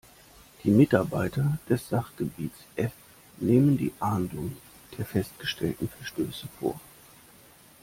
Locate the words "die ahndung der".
3.77-5.05